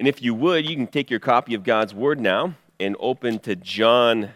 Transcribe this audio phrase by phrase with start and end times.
[0.00, 3.38] And if you would, you can take your copy of God's Word now and open
[3.40, 4.30] to John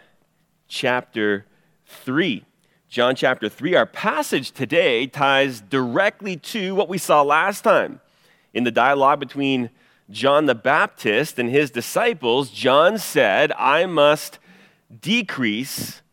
[0.67, 1.47] chapter
[1.87, 2.45] 3.
[2.87, 7.99] John chapter 3, our passage today ties directly to what we saw last time.
[8.53, 9.71] In the dialogue between
[10.11, 14.37] John the Baptist and his disciples, John said, I must
[15.01, 16.03] decrease,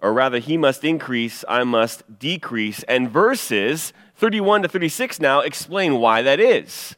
[0.00, 2.82] or rather, he must increase, I must decrease.
[2.84, 6.96] And verses 31 to 36 now explain why that is.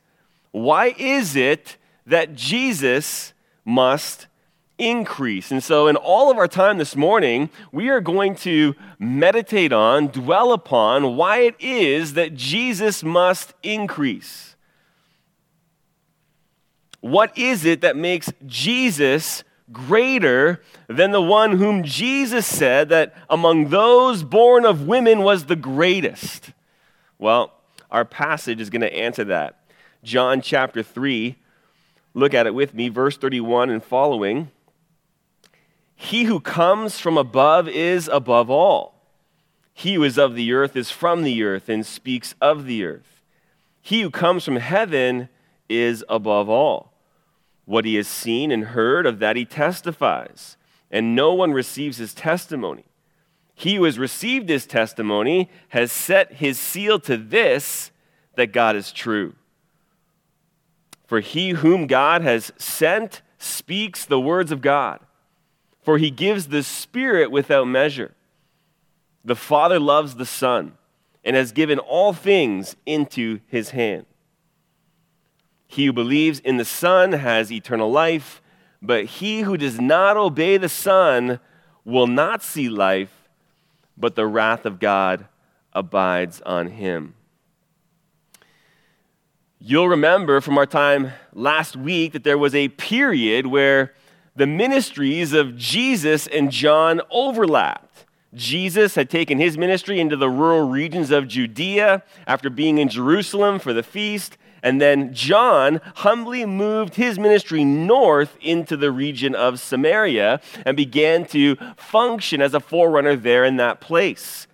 [0.53, 1.77] Why is it
[2.09, 3.33] that Jesus
[3.65, 4.27] must
[4.79, 5.51] increase.
[5.51, 10.09] And so, in all of our time this morning, we are going to meditate on,
[10.09, 14.57] dwell upon why it is that Jesus must increase.
[17.01, 23.69] What is it that makes Jesus greater than the one whom Jesus said that among
[23.69, 26.53] those born of women was the greatest?
[27.19, 27.53] Well,
[27.91, 29.61] our passage is going to answer that.
[30.03, 31.37] John chapter 3
[32.19, 34.51] Look at it with me, verse 31 and following.
[35.95, 38.97] He who comes from above is above all.
[39.73, 43.23] He who is of the earth is from the earth and speaks of the earth.
[43.81, 45.29] He who comes from heaven
[45.69, 46.93] is above all.
[47.67, 50.57] What he has seen and heard, of that he testifies,
[50.91, 52.87] and no one receives his testimony.
[53.55, 57.93] He who has received his testimony has set his seal to this
[58.35, 59.35] that God is true.
[61.09, 65.01] For he whom God has sent speaks the words of God,
[65.83, 68.15] for he gives the Spirit without measure.
[69.25, 70.77] The Father loves the Son
[71.25, 74.05] and has given all things into his hand.
[75.67, 78.43] He who believes in the Son has eternal life,
[78.83, 81.41] but he who does not obey the Son
[81.87, 83.31] will not see life,
[83.97, 85.27] but the wrath of God
[85.73, 87.15] abides on him.
[89.61, 93.93] You'll remember from our time last week that there was a period where
[94.37, 98.05] the ministries of Jesus and John overlapped.
[98.33, 103.59] Jesus had taken his ministry into the rural regions of Judea after being in Jerusalem
[103.59, 109.59] for the feast, and then John humbly moved his ministry north into the region of
[109.59, 114.48] Samaria and began to function as a forerunner there in that place.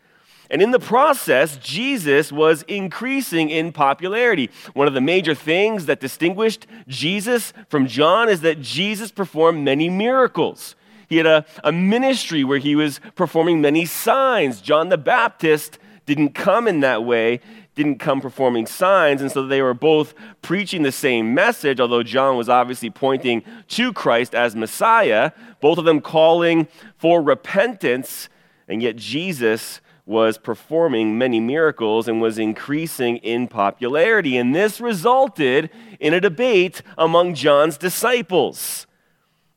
[0.54, 4.50] And in the process, Jesus was increasing in popularity.
[4.72, 9.88] One of the major things that distinguished Jesus from John is that Jesus performed many
[9.88, 10.76] miracles.
[11.08, 14.60] He had a, a ministry where he was performing many signs.
[14.60, 17.40] John the Baptist didn't come in that way,
[17.74, 19.20] didn't come performing signs.
[19.22, 23.92] And so they were both preaching the same message, although John was obviously pointing to
[23.92, 28.28] Christ as Messiah, both of them calling for repentance.
[28.68, 34.36] And yet Jesus was performing many miracles and was increasing in popularity.
[34.36, 38.86] And this resulted in a debate among John's disciples.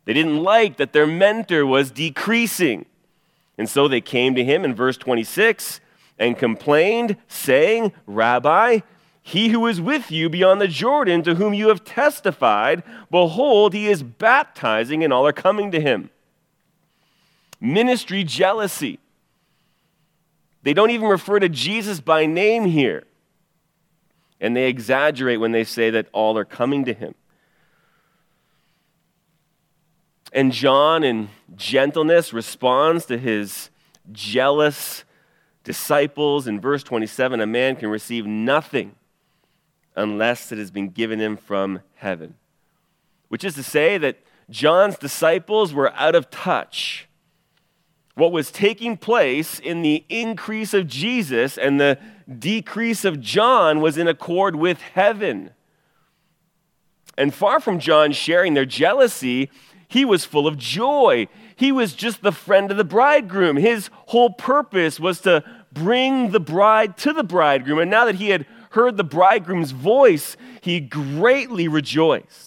[0.06, 2.86] They didn't like that their mentor was decreasing.
[3.58, 5.82] And so they came to him in verse 26
[6.18, 8.80] and complained, saying, Rabbi,
[9.22, 13.88] he who is with you beyond the Jordan, to whom you have testified, behold, he
[13.88, 16.10] is baptizing, and all are coming to him.
[17.60, 19.00] Ministry jealousy.
[20.64, 23.04] They don't even refer to Jesus by name here.
[24.40, 27.16] And they exaggerate when they say that all are coming to him.
[30.34, 33.70] And John, in gentleness, responds to his
[34.12, 35.04] jealous
[35.64, 36.48] disciples.
[36.48, 38.96] In verse 27, a man can receive nothing
[39.96, 42.36] unless it has been given him from heaven.
[43.30, 44.20] Which is to say that
[44.50, 47.07] John's disciples were out of touch
[48.18, 52.00] what was taking place in the increase of Jesus and the
[52.40, 55.52] decrease of John was in accord with heaven.
[57.16, 59.52] And far from John sharing their jealousy,
[59.88, 61.28] he was full of joy.
[61.56, 63.56] He was just the friend of the bridegroom.
[63.56, 67.78] His whole purpose was to bring the bride to the bridegroom.
[67.78, 72.47] And now that he had heard the bridegroom's voice, he greatly rejoiced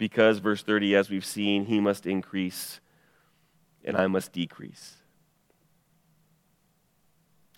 [0.00, 2.80] because, verse 30, as we've seen, he must increase
[3.84, 4.96] and I must decrease.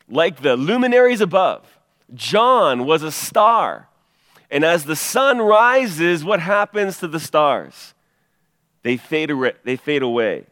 [0.08, 1.78] Like the luminaries above,
[2.12, 3.88] John was a star.
[4.50, 7.94] And as the sun rises, what happens to the stars?
[8.82, 10.46] They fade, away, they fade away.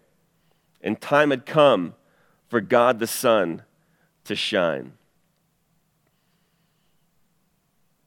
[0.81, 1.95] And time had come
[2.49, 3.63] for God the Son
[4.25, 4.93] to shine.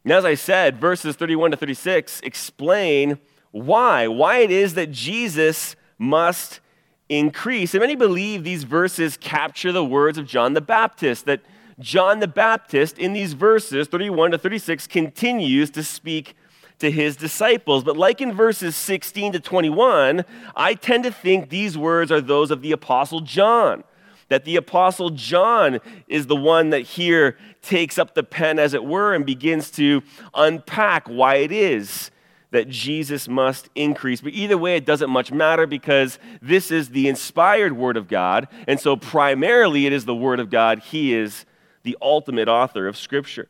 [0.05, 3.19] Now, as I said, verses 31 to 36 explain
[3.53, 6.59] why, why it is that Jesus must
[7.07, 7.73] increase.
[7.73, 11.41] And many believe these verses capture the words of John the Baptist that
[11.79, 16.35] John the Baptist in these verses, 31 to 36, continues to speak
[16.79, 17.83] to his disciples.
[17.83, 20.25] But like in verses 16 to 21,
[20.55, 23.83] I tend to think these words are those of the Apostle John.
[24.29, 28.83] That the Apostle John is the one that here takes up the pen, as it
[28.83, 30.01] were, and begins to
[30.33, 32.09] unpack why it is
[32.53, 34.21] that Jesus must increase.
[34.21, 38.47] But either way, it doesn't much matter because this is the inspired Word of God.
[38.67, 40.77] And so, primarily, it is the Word of God.
[40.77, 41.45] He is
[41.81, 43.49] the ultimate author of Scripture.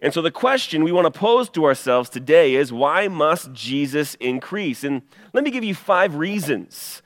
[0.00, 4.14] And so, the question we want to pose to ourselves today is why must Jesus
[4.20, 4.84] increase?
[4.84, 5.02] And
[5.32, 7.02] let me give you five reasons.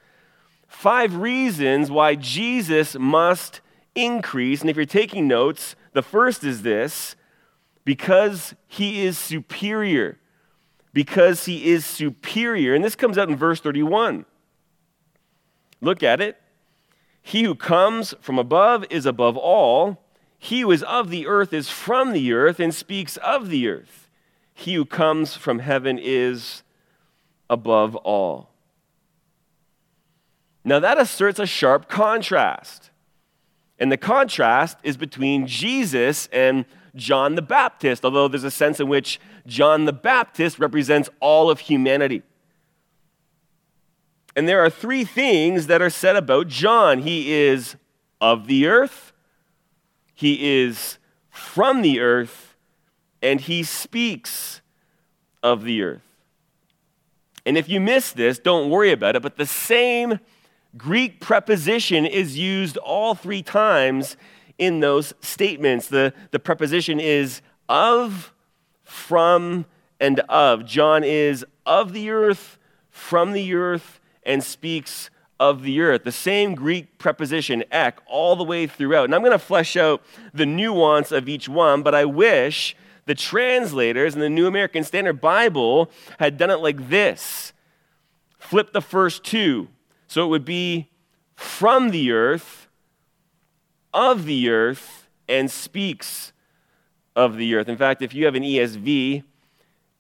[0.69, 3.63] Five reasons why Jesus must
[3.95, 4.61] increase.
[4.61, 7.17] And if you're taking notes, the first is this
[7.87, 10.20] because he is superior
[10.93, 12.75] because he is superior.
[12.75, 14.25] And this comes out in verse 31.
[15.81, 16.37] Look at it.
[17.23, 20.03] He who comes from above is above all.
[20.39, 24.09] He who is of the earth is from the earth and speaks of the earth.
[24.55, 26.63] He who comes from heaven is
[27.49, 28.51] above all.
[30.65, 32.91] Now that asserts a sharp contrast.
[33.79, 38.89] And the contrast is between Jesus and John the Baptist, although there's a sense in
[38.89, 42.23] which John the Baptist represents all of humanity.
[44.37, 47.77] And there are three things that are said about John he is
[48.21, 49.13] of the earth,
[50.15, 50.99] he is
[51.31, 52.55] from the earth,
[53.23, 54.61] and he speaks
[55.43, 56.03] of the earth.
[57.47, 60.21] And if you miss this, don't worry about it, but the same
[60.77, 64.17] Greek preposition is used all three times
[64.61, 65.89] in those statements.
[65.89, 68.33] The, the preposition is of,
[68.85, 69.65] from,
[69.99, 70.65] and of.
[70.67, 72.59] John is of the earth,
[72.91, 75.11] from the earth, and speaks
[75.41, 76.05] of the earth.
[76.05, 79.05] The same Greek preposition, ek, all the way throughout.
[79.05, 80.03] And I'm going to flesh out
[80.35, 85.23] the nuance of each one, but I wish the translators in the New American Standard
[85.23, 87.55] Bible had done it like this
[88.39, 89.69] flip the first two.
[90.07, 90.91] So it would be
[91.35, 92.60] from the earth
[93.93, 96.33] of the earth and speaks
[97.17, 97.69] of the earth.
[97.69, 99.23] In fact, if you have an ESV,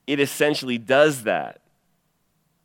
[0.07, 1.61] it essentially does that.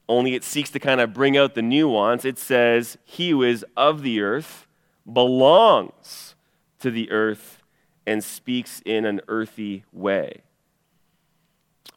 [0.07, 2.25] Only it seeks to kind of bring out the nuance.
[2.25, 4.67] It says, He who is of the earth
[5.11, 6.35] belongs
[6.79, 7.63] to the earth
[8.05, 10.41] and speaks in an earthy way.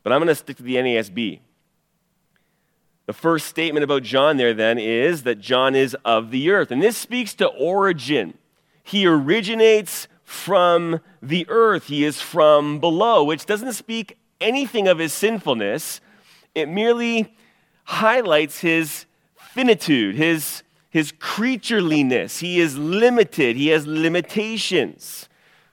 [0.03, 1.41] But I'm going to stick to the NASB.
[3.07, 6.71] The first statement about John there then is that John is of the earth.
[6.71, 8.37] And this speaks to origin.
[8.89, 15.13] He originates from the earth, he is from below, which doesn't speak anything of his
[15.13, 16.01] sinfulness.
[16.55, 17.37] It merely
[17.85, 19.05] highlights his
[19.37, 22.39] finitude, his, his creatureliness.
[22.39, 25.29] He is limited, he has limitations.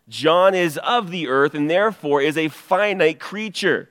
[0.09, 3.87] John is of the earth and therefore is a finite creature.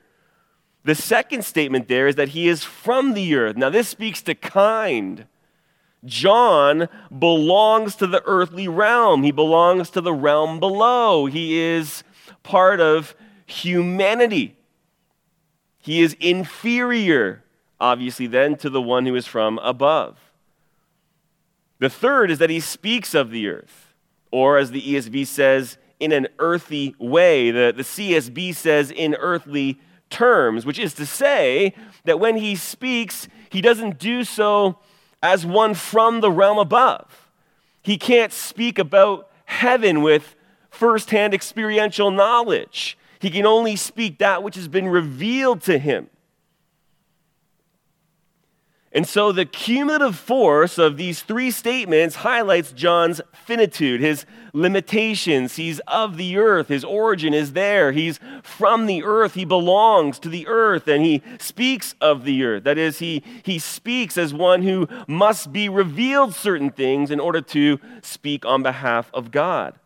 [0.83, 3.57] The second statement there is that he is from the earth.
[3.57, 5.25] Now, this speaks to kind.
[6.05, 6.87] John
[7.17, 9.23] belongs to the earthly realm.
[9.23, 11.25] He belongs to the realm below.
[11.25, 12.03] He is
[12.43, 13.15] part of
[13.45, 14.55] humanity.
[15.79, 17.43] He is inferior,
[17.79, 20.17] obviously, then, to the one who is from above.
[21.79, 23.93] The third is that he speaks of the earth,
[24.31, 27.51] or as the ESV says, in an earthy way.
[27.51, 29.79] The, the CSB says in earthly
[30.09, 31.73] terms, which is to say
[32.05, 34.79] that when he speaks, he doesn't do so
[35.25, 37.29] as one from the realm above.
[37.81, 40.35] He can't speak about heaven with
[40.69, 42.97] firsthand experiential knowledge.
[43.19, 46.09] He can only speak that which has been revealed to him.
[48.95, 55.57] And so the cumulative force of these three statements highlights John's finitude, his limitations.
[55.57, 57.91] He's of the earth, his origin is there.
[57.91, 62.63] He's from the earth, he belongs to the earth, and he speaks of the earth.
[62.63, 67.41] That is, he, he speaks as one who must be revealed certain things in order
[67.41, 69.77] to speak on behalf of God.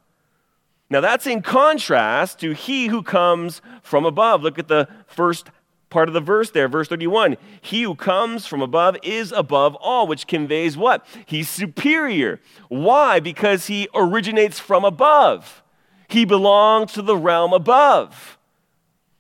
[0.92, 4.44] Now, that's in contrast to he who comes from above.
[4.44, 5.50] Look at the first
[5.90, 7.38] part of the verse there, verse 31.
[7.62, 11.06] He who comes from above is above all, which conveys what?
[11.26, 12.40] He's superior.
[12.68, 13.20] Why?
[13.20, 15.64] Because he originates from above.
[16.08, 18.38] He belongs to the realm above.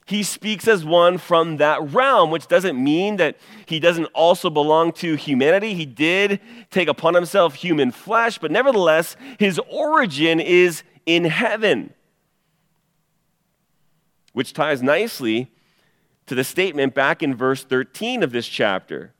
[0.06, 4.92] He speaks as one from that realm, which doesn't mean that he doesn't also belong
[4.94, 5.76] to humanity.
[5.76, 6.40] He did
[6.72, 11.94] take upon himself human flesh, but nevertheless, his origin is in heaven,
[14.34, 15.52] which ties nicely
[16.29, 19.13] to the statement back in verse 13 of this chapter,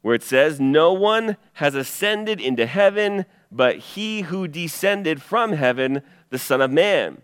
[0.00, 6.00] where it says, No one has ascended into heaven but he who descended from heaven,
[6.30, 7.20] the Son of Man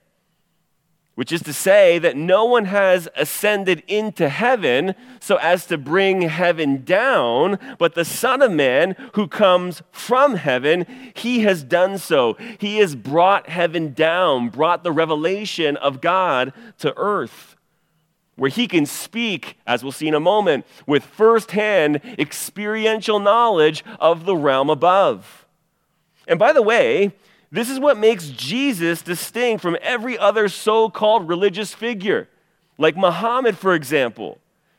[1.18, 6.20] which is to say that no one has ascended into heaven so as to bring
[6.20, 12.37] heaven down, but the Son of Man who comes from heaven, he has done so.
[12.58, 17.56] He has brought heaven down, brought the revelation of God to earth.
[18.38, 24.25] Where he can speak, as we'll see in a moment, with firsthand experiential knowledge of
[24.25, 25.45] the realm above.
[26.26, 27.12] And by the way,
[27.50, 32.28] this is what makes Jesus distinct from every other so called religious figure,
[32.78, 34.38] like Muhammad, for example.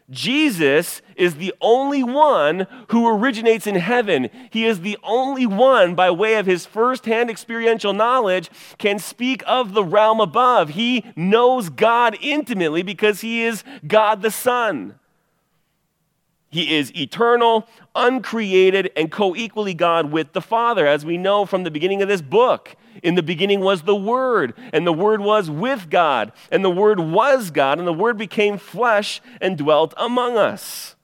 [0.09, 4.29] Jesus is the only one who originates in heaven.
[4.49, 9.73] He is the only one, by way of his firsthand experiential knowledge, can speak of
[9.73, 10.69] the realm above.
[10.69, 14.98] He knows God intimately because he is God the Son.
[16.49, 21.63] He is eternal, uncreated, and co equally God with the Father, as we know from
[21.63, 22.75] the beginning of this book.
[23.03, 26.99] In the beginning was the Word, and the Word was with God, and the Word
[26.99, 30.95] was God, and the Word became flesh and dwelt among us.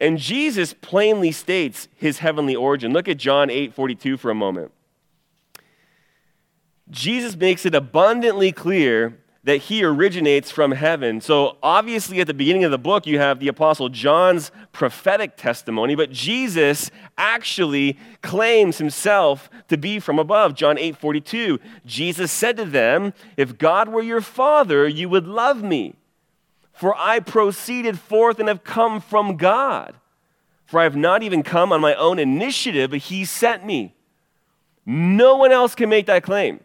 [0.00, 2.92] And Jesus plainly states his heavenly origin.
[2.92, 4.70] Look at John 8 42 for a moment.
[6.88, 9.18] Jesus makes it abundantly clear
[9.48, 11.22] that he originates from heaven.
[11.22, 15.94] So, obviously, at the beginning of the book, you have the Apostle John's prophetic testimony,
[15.94, 20.54] but Jesus actually claims himself to be from above.
[20.54, 21.60] John 8 42.
[21.86, 25.94] Jesus said to them, If God were your father, you would love me,
[26.74, 29.94] for I proceeded forth and have come from God.
[30.66, 33.94] For I have not even come on my own initiative, but he sent me.
[34.84, 36.60] No one else can make that claim.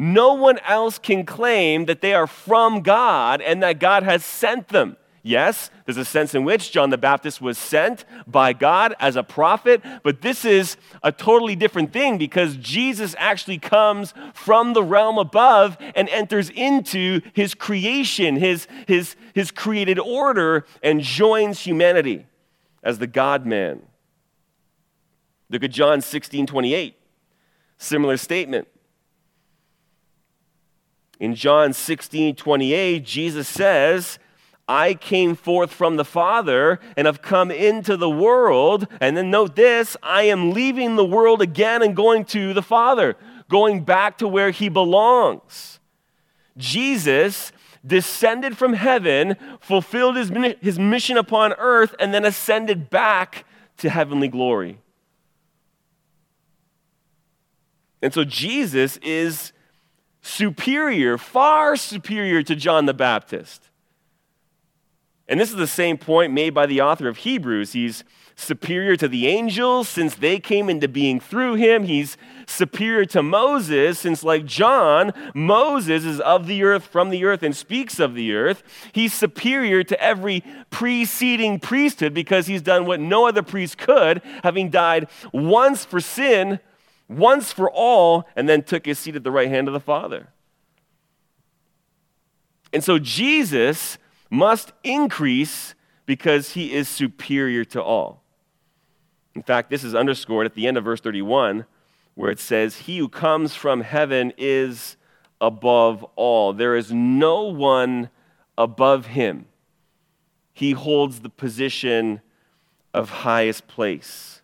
[0.00, 4.68] No one else can claim that they are from God and that God has sent
[4.68, 4.96] them.
[5.22, 9.22] Yes, there's a sense in which John the Baptist was sent by God as a
[9.22, 15.18] prophet, but this is a totally different thing because Jesus actually comes from the realm
[15.18, 22.24] above and enters into his creation, his, his, his created order, and joins humanity
[22.82, 23.82] as the God man.
[25.50, 26.96] Look at John 16 28.
[27.76, 28.66] Similar statement.
[31.20, 34.18] In John 16 28, Jesus says,
[34.66, 38.86] I came forth from the Father and have come into the world.
[39.00, 43.16] And then note this I am leaving the world again and going to the Father,
[43.48, 45.78] going back to where he belongs.
[46.56, 47.52] Jesus
[47.86, 53.44] descended from heaven, fulfilled his, his mission upon earth, and then ascended back
[53.78, 54.78] to heavenly glory.
[58.02, 59.52] And so Jesus is
[60.22, 63.68] superior, far superior to John the Baptist.
[65.28, 67.72] And this is the same point made by the author of Hebrews.
[67.72, 68.02] He's
[68.34, 71.84] superior to the angels since they came into being through him.
[71.84, 77.42] He's superior to Moses since, like John, Moses is of the earth, from the earth,
[77.42, 78.62] and speaks of the earth.
[78.92, 84.70] He's superior to every preceding priesthood because he's done what no other priest could, having
[84.70, 86.60] died once for sin
[87.10, 90.28] once for all, and then took his seat at the right hand of the Father.
[92.72, 93.98] And so Jesus
[94.30, 95.74] must increase
[96.06, 98.22] because he is superior to all.
[99.34, 101.66] In fact, this is underscored at the end of verse 31,
[102.14, 104.96] where it says, He who comes from heaven is
[105.40, 106.52] above all.
[106.52, 108.10] There is no one
[108.56, 109.46] above him.
[110.52, 112.20] He holds the position
[112.92, 114.39] of highest place.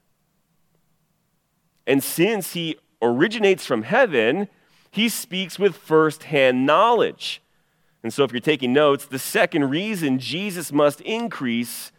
[1.87, 4.49] And since he originates from heaven,
[4.91, 7.43] he speaks with firsthand knowledge.
[8.03, 11.93] And so, if you're taking notes, the second reason Jesus must increase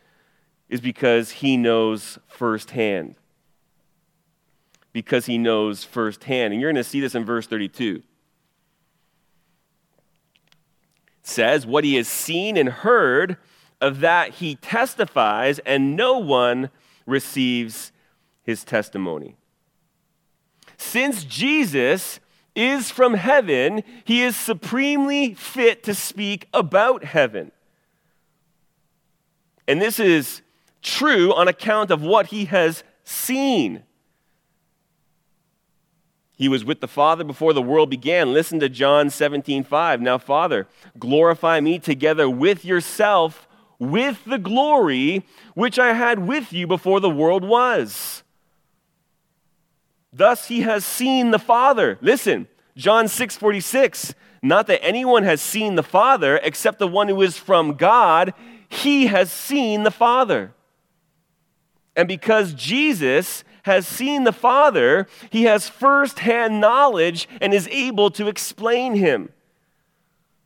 [0.70, 3.15] is because he knows firsthand.
[4.94, 6.53] Because he knows firsthand.
[6.53, 8.03] And you're going to see this in verse 32.
[11.20, 13.38] It says, What he has seen and heard,
[13.79, 16.70] of that he testifies, and no one
[17.06, 17.91] receives
[18.44, 19.36] his testimony.
[20.77, 22.19] Since Jesus
[22.55, 27.51] is from heaven, he is supremely fit to speak about heaven.
[29.67, 30.41] And this is
[30.81, 33.84] true on account of what he has seen.
[36.38, 38.31] He was with the Father before the world began.
[38.31, 40.01] Listen to John 17, 5.
[40.01, 40.67] Now, Father,
[40.98, 43.48] glorify me together with yourself
[43.79, 48.24] with the glory which I had with you before the world was.
[50.11, 51.97] Thus he has seen the Father.
[52.01, 54.15] Listen, John 6 46.
[54.41, 58.33] Not that anyone has seen the Father except the one who is from God,
[58.69, 60.53] he has seen the Father.
[61.95, 68.27] And because Jesus has seen the Father, he has firsthand knowledge and is able to
[68.27, 69.29] explain him.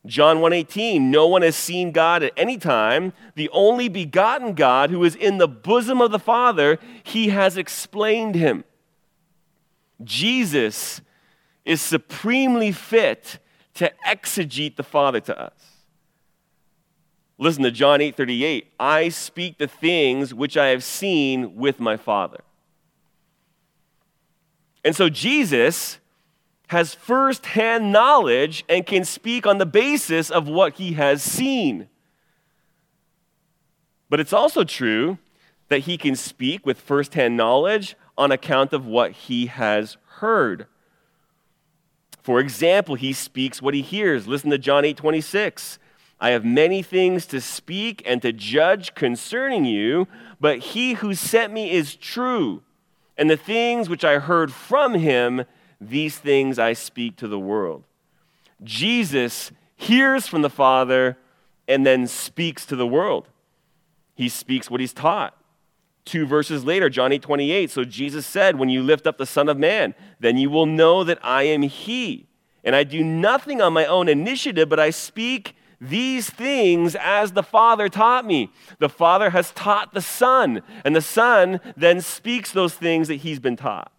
[0.04, 5.04] John 1:18 No one has seen God at any time the only begotten God who
[5.04, 8.64] is in the bosom of the Father he has explained him
[10.02, 11.00] Jesus
[11.64, 13.38] is supremely fit
[13.74, 15.52] to exegete the Father to us.
[17.38, 22.44] Listen to John 8:38 I speak the things which I have seen with my Father.
[24.84, 25.98] And so Jesus
[26.68, 31.88] has firsthand knowledge and can speak on the basis of what he has seen.
[34.08, 35.18] But it's also true
[35.68, 40.66] that he can speak with firsthand knowledge on account of what he has heard.
[42.22, 44.26] For example, he speaks what he hears.
[44.26, 45.78] Listen to John 8 26.
[46.20, 50.06] I have many things to speak and to judge concerning you,
[50.40, 52.62] but he who sent me is true,
[53.18, 55.44] and the things which I heard from him
[55.80, 57.82] these things I speak to the world.
[58.62, 61.18] Jesus hears from the Father
[61.66, 63.28] and then speaks to the world.
[64.14, 65.36] He speaks what he's taught.
[66.04, 67.70] Two verses later, John 8 28.
[67.70, 71.04] So Jesus said, When you lift up the Son of Man, then you will know
[71.04, 72.28] that I am He.
[72.64, 77.42] And I do nothing on my own initiative, but I speak these things as the
[77.42, 78.52] Father taught me.
[78.78, 83.40] The Father has taught the Son, and the Son then speaks those things that He's
[83.40, 83.92] been taught.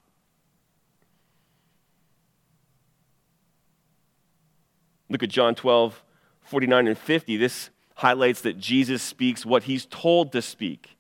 [5.10, 6.04] Look at John 12,
[6.42, 7.38] 49 and 50.
[7.38, 10.98] This highlights that Jesus speaks what he's told to speak.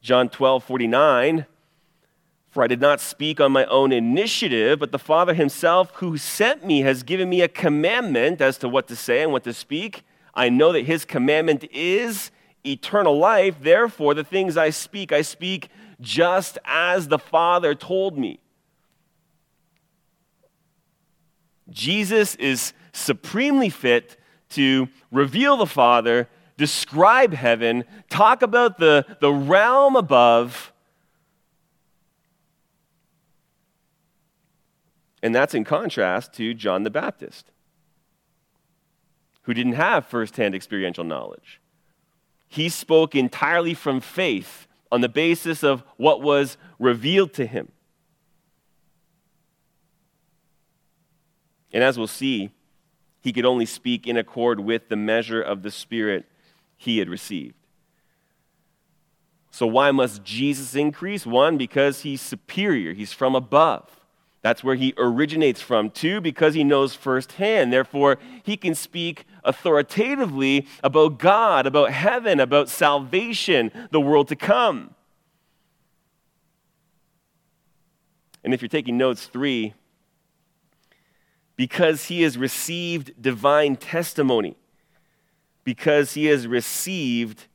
[0.00, 1.46] John 12, 49.
[2.50, 6.66] For I did not speak on my own initiative, but the Father himself who sent
[6.66, 10.02] me has given me a commandment as to what to say and what to speak.
[10.34, 12.32] I know that his commandment is
[12.64, 13.56] eternal life.
[13.60, 15.68] Therefore, the things I speak, I speak
[16.00, 18.40] just as the Father told me.
[21.68, 24.16] Jesus is supremely fit
[24.50, 26.28] to reveal the Father,
[26.60, 30.74] describe heaven, talk about the, the realm above.
[35.22, 37.50] And that's in contrast to John the Baptist,
[39.44, 41.62] who didn't have firsthand experiential knowledge.
[42.46, 47.72] He spoke entirely from faith on the basis of what was revealed to him.
[51.72, 52.50] And as we'll see,
[53.22, 56.26] he could only speak in accord with the measure of the Spirit
[56.80, 57.54] he had received.
[59.50, 61.26] So, why must Jesus increase?
[61.26, 64.00] One, because he's superior, he's from above.
[64.40, 65.90] That's where he originates from.
[65.90, 67.70] Two, because he knows firsthand.
[67.70, 74.94] Therefore, he can speak authoritatively about God, about heaven, about salvation, the world to come.
[78.42, 79.74] And if you're taking notes, three,
[81.56, 84.56] because he has received divine testimony,
[85.64, 87.46] because he has received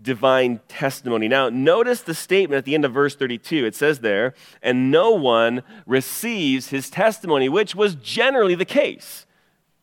[0.00, 1.28] divine testimony.
[1.28, 3.64] Now, notice the statement at the end of verse 32.
[3.64, 9.26] It says there, and no one receives his testimony, which was generally the case.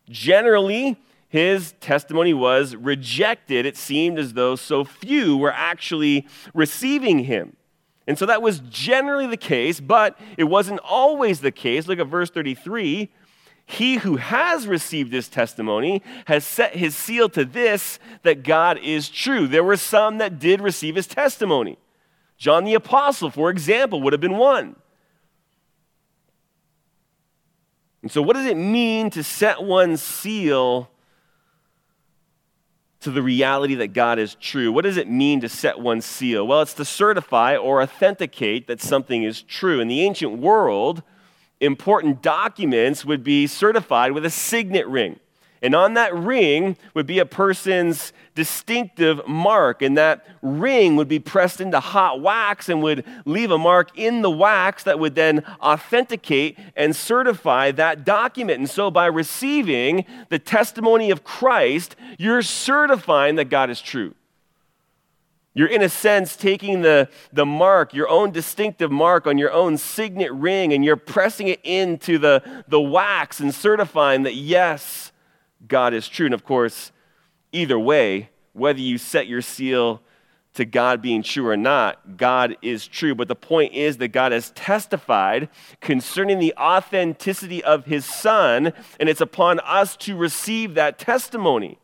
[0.10, 3.66] Generally, his testimony was rejected.
[3.66, 7.56] It seemed as though so few were actually receiving him.
[8.06, 11.88] And so that was generally the case, but it wasn't always the case.
[11.88, 13.10] Look at verse 33.
[13.66, 19.10] He who has received this testimony has set his seal to this that God is
[19.10, 19.48] true.
[19.48, 21.78] There were some that did receive his testimony.
[22.38, 24.76] John the Apostle, for example, would have been one.
[28.02, 30.90] And so, what does it mean to set one's seal
[33.04, 34.72] to the reality that God is true.
[34.72, 36.48] What does it mean to set one's seal?
[36.48, 39.82] Well, it's to certify or authenticate that something is true.
[39.82, 41.04] In the ancient world,
[41.64, 45.20] important documents would be certified with a signet ring.
[45.64, 49.82] And on that ring would be a person's distinctive mark.
[49.82, 54.22] And that ring would be pressed into hot wax and would leave a mark in
[54.22, 58.60] the wax that would then authenticate and certify that document.
[58.60, 64.16] And so, by receiving the testimony of Christ, you're certifying that God is true.
[65.56, 69.78] You're, in a sense, taking the, the mark, your own distinctive mark on your own
[69.78, 75.12] signet ring, and you're pressing it into the, the wax and certifying that, yes,
[75.68, 76.26] God is true.
[76.26, 76.92] And of course,
[77.52, 80.02] either way, whether you set your seal
[80.56, 83.16] to God being true or not, God is true.
[83.16, 85.50] But the point is that God has testified
[85.82, 91.80] concerning the authenticity of his Son, and it's upon us to receive that testimony.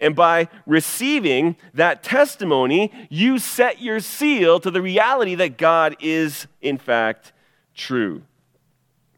[0.00, 6.46] And by receiving that testimony, you set your seal to the reality that God is,
[6.62, 7.32] in fact,
[7.74, 8.22] true.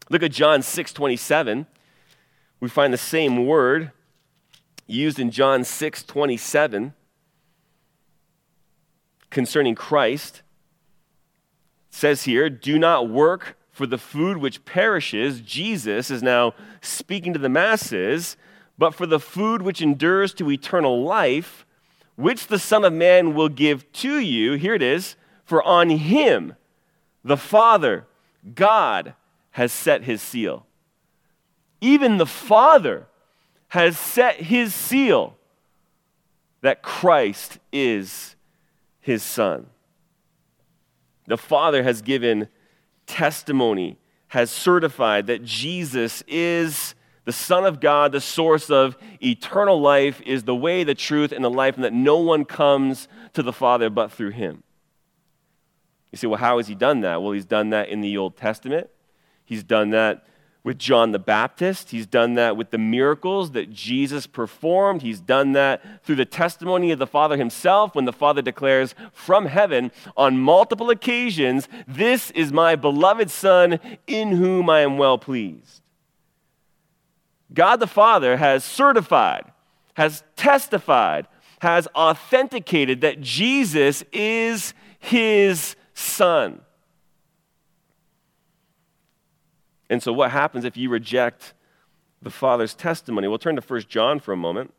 [0.09, 1.65] Look at John 6 27.
[2.59, 3.91] We find the same word
[4.85, 6.93] used in John 6 27
[9.29, 10.41] concerning Christ.
[11.89, 15.41] It says here, Do not work for the food which perishes.
[15.41, 18.37] Jesus is now speaking to the masses
[18.77, 21.65] but for the food which endures to eternal life,
[22.15, 24.53] which the Son of Man will give to you.
[24.53, 26.55] Here it is for on him,
[27.23, 28.05] the Father,
[28.55, 29.13] God,
[29.51, 30.65] has set his seal.
[31.81, 33.07] Even the Father
[33.69, 35.35] has set his seal
[36.61, 38.35] that Christ is
[38.99, 39.67] his Son.
[41.27, 42.47] The Father has given
[43.05, 43.97] testimony,
[44.29, 50.43] has certified that Jesus is the Son of God, the source of eternal life, is
[50.43, 53.89] the way, the truth, and the life, and that no one comes to the Father
[53.89, 54.63] but through him.
[56.11, 57.21] You say, well, how has he done that?
[57.21, 58.89] Well, he's done that in the Old Testament.
[59.45, 60.25] He's done that
[60.63, 61.91] with John the Baptist.
[61.91, 65.01] He's done that with the miracles that Jesus performed.
[65.01, 69.47] He's done that through the testimony of the Father himself when the Father declares from
[69.47, 75.82] heaven on multiple occasions, This is my beloved Son in whom I am well pleased.
[77.53, 79.51] God the Father has certified,
[79.95, 81.27] has testified,
[81.59, 86.61] has authenticated that Jesus is his Son.
[89.89, 91.53] And so, what happens if you reject
[92.21, 93.27] the Father's testimony?
[93.27, 94.73] We'll turn to 1 John for a moment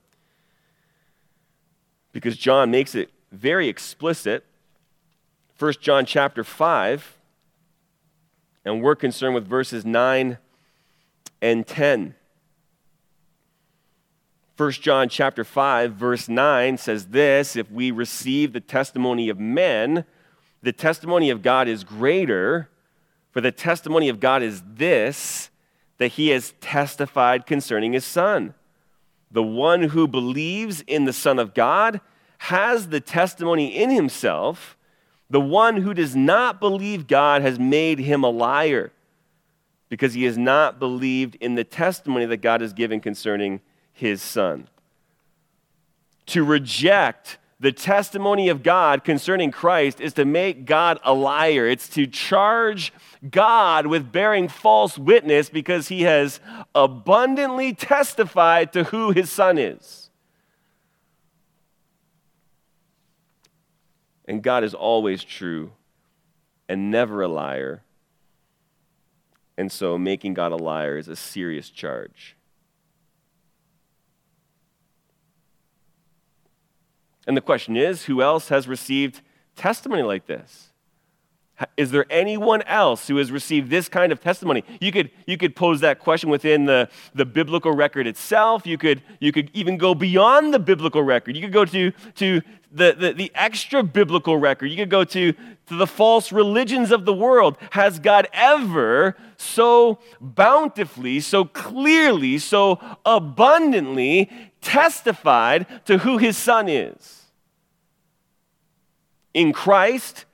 [2.13, 4.45] because John makes it very explicit.
[5.59, 7.17] 1 John chapter 5,
[8.65, 10.39] and we're concerned with verses 9
[11.41, 12.15] and 10.
[14.57, 20.05] 1 John chapter 5 verse 9 says this, if we receive the testimony of men,
[20.63, 22.71] the testimony of God is greater,
[23.33, 25.51] for the testimony of God is this
[25.99, 28.55] that he has testified concerning his son.
[29.31, 32.01] The one who believes in the son of God
[32.39, 34.77] has the testimony in himself.
[35.31, 38.93] The one who does not believe God has made him a liar
[39.89, 43.61] because he has not believed in the testimony that God has given concerning
[43.95, 44.69] his son.
[46.27, 51.67] To reject the testimony of God concerning Christ is to make God a liar.
[51.67, 52.93] It's to charge
[53.31, 56.41] God with bearing false witness because he has
[56.75, 60.11] abundantly testified to who his son is.
[64.27, 65.73] And God is always true
[66.69, 67.83] and never a liar.
[69.57, 72.37] And so making God a liar is a serious charge.
[77.27, 79.21] And the question is who else has received
[79.57, 80.71] testimony like this?
[81.77, 84.65] Is there anyone else who has received this kind of testimony?
[84.81, 88.67] You could, you could pose that question within the, the biblical record itself.
[88.67, 91.37] You could, you could even go beyond the biblical record.
[91.37, 94.67] You could go to, to the, the, the extra biblical record.
[94.67, 97.57] You could go to, to the false religions of the world.
[97.71, 104.29] Has God ever so bountifully, so clearly, so abundantly
[104.65, 107.27] testified to who his son is.
[109.33, 110.25] In Christ,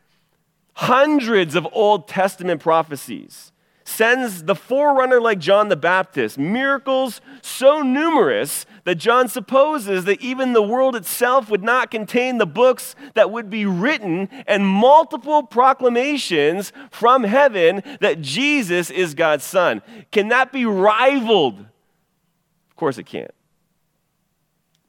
[0.75, 3.53] hundreds of Old Testament prophecies
[3.85, 10.53] sends the forerunner like John the Baptist, miracles so numerous that John supposes that even
[10.53, 16.73] the world itself would not contain the books that would be written and multiple proclamations
[16.91, 19.83] from heaven that Jesus is God's Son.
[20.13, 21.59] Can that be rivaled?
[21.59, 23.33] Of course it can't.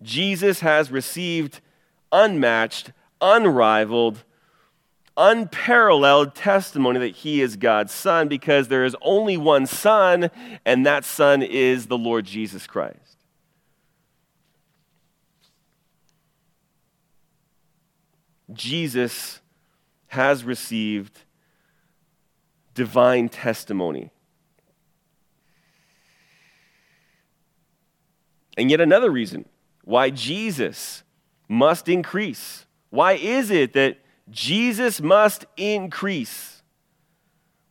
[0.02, 1.62] Jesus has received
[2.12, 4.24] unmatched, unrivaled,
[5.16, 10.32] unparalleled testimony that he is God's Son because there is only one Son,
[10.66, 12.98] and that Son is the Lord Jesus Christ.
[18.54, 19.40] Jesus
[20.08, 21.20] has received
[22.74, 24.12] divine testimony.
[28.58, 29.46] And yet, another reason
[29.92, 31.04] why Jesus
[31.50, 32.66] must increase.
[32.92, 33.98] Why is it that
[34.30, 36.64] Jesus must increase?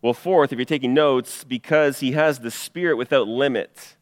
[0.03, 3.97] Well, fourth, if you're taking notes, because he has the Spirit without limit.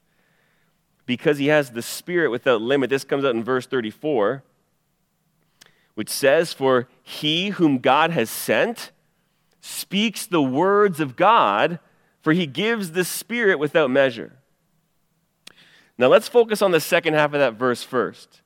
[1.07, 2.90] Because he has the Spirit without limit.
[2.90, 4.42] This comes out in verse 34,
[5.94, 8.90] which says, For he whom God has sent
[9.61, 11.78] speaks the words of God,
[12.20, 14.38] for he gives the Spirit without measure.
[15.98, 18.40] Now let's focus on the second half of that verse first.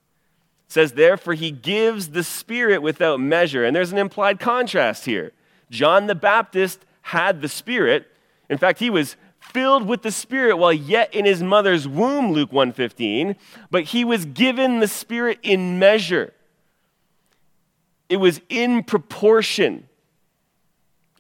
[0.67, 3.65] It says, Therefore, he gives the Spirit without measure.
[3.65, 5.33] And there's an implied contrast here.
[5.71, 8.07] John the Baptist had the Spirit.
[8.49, 12.53] In fact, he was filled with the Spirit while yet in his mother's womb, Luke
[12.53, 13.37] 1:15,
[13.71, 16.33] but he was given the Spirit in measure.
[18.09, 19.89] It was in proportion.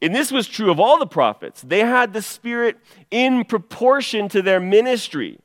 [0.00, 1.62] And this was true of all the prophets.
[1.62, 2.78] They had the Spirit
[3.10, 5.38] in proportion to their ministry.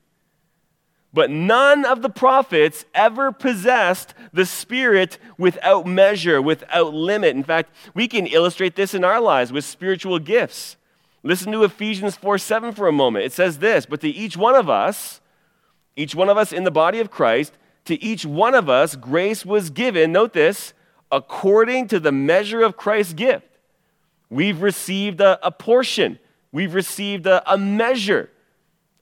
[1.13, 7.35] But none of the prophets ever possessed the Spirit without measure, without limit.
[7.35, 10.75] In fact, we can illustrate this in our lives with spiritual gifts.
[11.23, 13.25] Listen to Ephesians 4 7 for a moment.
[13.25, 15.21] It says this But to each one of us,
[15.95, 17.53] each one of us in the body of Christ,
[17.85, 20.73] to each one of us, grace was given, note this,
[21.11, 23.47] according to the measure of Christ's gift.
[24.29, 26.19] We've received a, a portion,
[26.51, 28.29] we've received a, a measure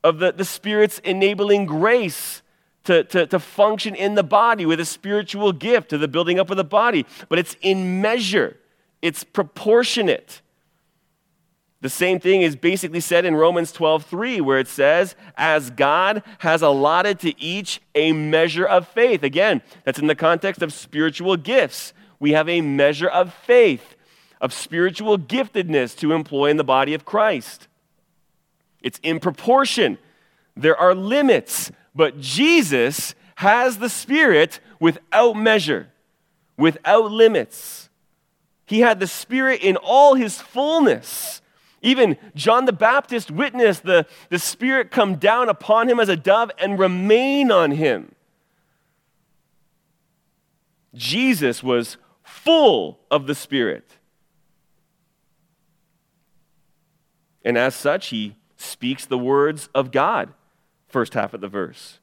[0.05, 2.43] of the, the Spirit's enabling grace
[2.83, 6.51] to, to, to function in the body with a spiritual gift to the building up
[6.51, 7.07] of the body.
[7.27, 8.57] But it's in measure,
[9.01, 10.41] it's proportionate.
[11.81, 16.61] The same thing is basically said in Romans 12:3 where it says as God has
[16.61, 19.23] allotted to each a measure of faith.
[19.23, 21.93] Again, that's in the context of spiritual gifts.
[22.19, 23.95] We have a measure of faith,
[24.39, 27.67] of spiritual giftedness to employ in the body of Christ.
[28.85, 29.97] It's in proportion.
[30.55, 35.87] There are limits, but Jesus has the Spirit without measure,
[36.55, 37.89] without limits.
[38.67, 41.41] He had the Spirit in all his fullness.
[41.81, 46.51] Even John the Baptist witnessed the, the Spirit come down upon him as a dove
[46.59, 48.13] and remain on him.
[50.93, 53.97] Jesus was full of the Spirit.
[57.43, 58.35] And as such, he
[58.65, 60.34] speaks the words of God,
[60.88, 61.99] first half of the verse.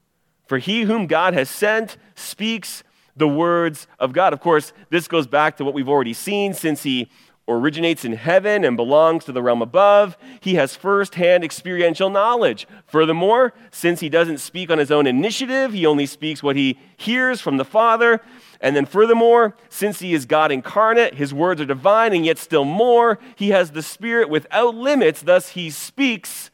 [0.46, 2.82] For he whom God has sent speaks
[3.16, 4.32] the words of God.
[4.32, 7.08] Of course, this goes back to what we've already seen since he
[7.48, 10.16] originates in heaven and belongs to the realm above.
[10.40, 12.66] He has firsthand experiential knowledge.
[12.86, 17.40] Furthermore, since he doesn't speak on his own initiative, he only speaks what he hears
[17.40, 18.20] from the Father.
[18.60, 22.64] And then, furthermore, since he is God incarnate, his words are divine, and yet still
[22.64, 26.51] more, he has the Spirit without limits, thus, he speaks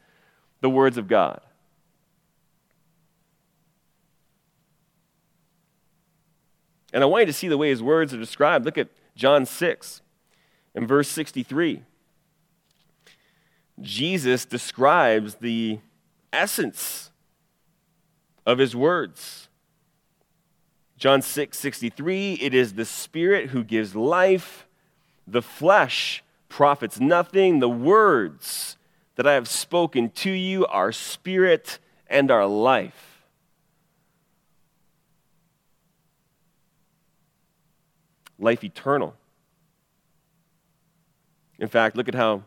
[0.61, 1.41] the words of God.
[6.91, 8.65] And I want you to see the way his words are described.
[8.65, 10.01] Look at John 6
[10.73, 11.83] and verse 63.
[13.79, 15.79] Jesus describes the
[16.33, 17.11] essence
[18.45, 19.47] of his words.
[20.97, 24.67] John 6 63, it is the Spirit who gives life,
[25.25, 27.59] the flesh profits nothing.
[27.59, 28.75] The words
[29.19, 33.21] that I have spoken to you are spirit and are life.
[38.39, 39.15] Life eternal.
[41.59, 42.43] In fact, look at how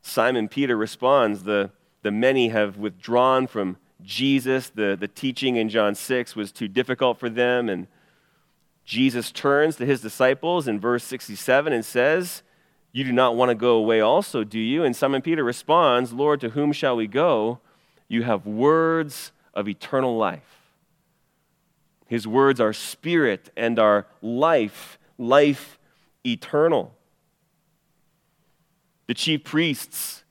[0.00, 1.42] Simon Peter responds.
[1.42, 4.70] The, the many have withdrawn from Jesus.
[4.70, 7.68] The, the teaching in John 6 was too difficult for them.
[7.68, 7.88] And
[8.84, 12.44] Jesus turns to his disciples in verse 67 and says,
[12.92, 14.82] You do not want to go away also, do you?
[14.82, 17.60] And Simon Peter responds, Lord, to whom shall we go?
[18.08, 20.58] You have words of eternal life.
[22.06, 25.78] His words are spirit and are life, life
[26.24, 26.94] eternal.
[29.06, 30.24] The chief priests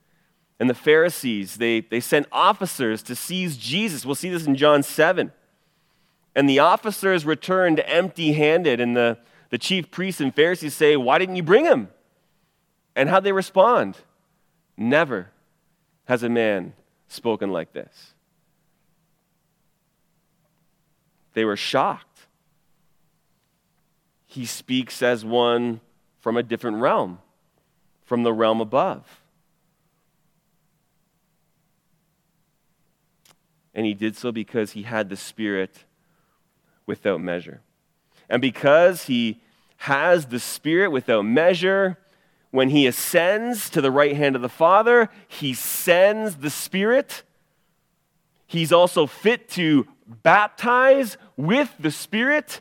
[0.58, 4.04] and the Pharisees, they, they sent officers to seize Jesus.
[4.04, 5.32] We'll see this in John 7.
[6.34, 9.18] And the officers returned empty handed, and the,
[9.50, 11.88] the chief priests and Pharisees say, Why didn't you bring him?
[12.94, 13.96] And how they respond?
[14.76, 15.30] Never
[16.06, 16.72] has a man
[17.08, 18.14] spoken like this.
[21.34, 22.26] They were shocked.
[24.26, 25.80] He speaks as one
[26.20, 27.18] from a different realm,
[28.04, 29.04] from the realm above.
[33.78, 35.84] and he did so because he had the Spirit
[36.84, 37.60] without measure.
[38.28, 39.40] And because he
[39.76, 41.96] has the Spirit without measure,
[42.50, 47.22] when he ascends to the right hand of the Father, he sends the Spirit.
[48.46, 52.60] He's also fit to baptize with the Spirit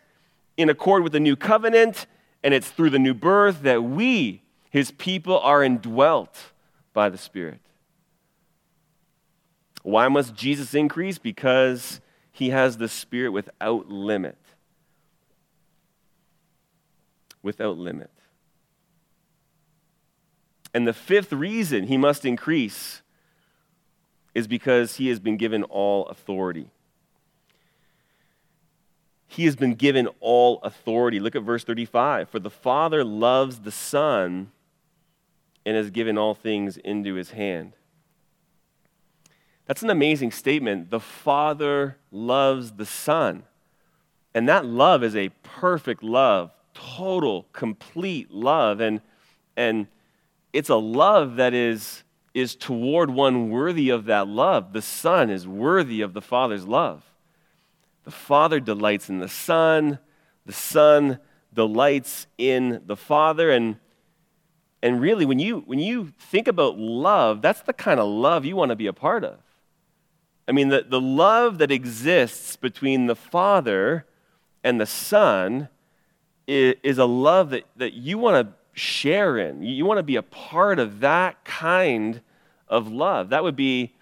[0.58, 2.06] in accord with the new covenant,
[2.43, 6.52] and it's through the new birth that we, his people, are indwelt
[6.93, 7.62] by the Spirit.
[9.84, 11.17] Why must Jesus increase?
[11.17, 14.38] Because he has the Spirit without limit.
[17.41, 18.12] Without limit.
[20.78, 23.02] And the fifth reason he must increase
[24.36, 26.70] is because he has been given all authority.
[29.26, 31.20] he has been given all authority.
[31.20, 32.30] Look at verse 35.
[32.30, 34.52] For the Father loves the Son
[35.66, 37.74] and has given all things into his hand.
[39.66, 40.92] That's an amazing statement.
[40.92, 43.46] The Father loves the Son.
[44.36, 48.80] And that love is a perfect love, total, complete love.
[48.80, 49.02] And,
[49.56, 49.88] and
[50.58, 54.74] it's a love that is, is toward one worthy of that love.
[54.74, 57.04] The Son is worthy of the Father's love.
[58.06, 60.00] The Father delights in the Son,
[60.48, 61.20] the Son
[61.54, 63.52] delights in the Father.
[63.52, 63.76] And,
[64.82, 68.56] and really, when you, when you think about love, that's the kind of love you
[68.56, 69.38] want to be a part of.
[70.48, 74.08] I mean, the, the love that exists between the Father
[74.63, 75.70] and the Son
[76.48, 79.63] is, is a love that, that you want to share in.
[79.63, 82.22] You want to be a part of that kind
[82.68, 83.30] of love.
[83.30, 83.94] That would be